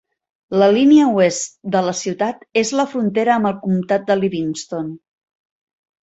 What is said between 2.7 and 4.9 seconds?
la frontera amb el comtat de Livingston.